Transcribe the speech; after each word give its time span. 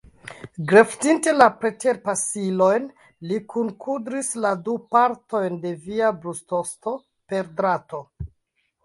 Greftinte 0.69 1.33
la 1.33 1.47
preterpasilojn, 1.63 2.87
li 3.31 3.37
kunkudris 3.55 4.31
la 4.47 4.55
du 4.69 4.75
partojn 4.95 5.61
de 5.67 5.75
via 5.85 6.09
brustosto 6.25 6.95
per 7.35 7.53
drato. 7.61 8.01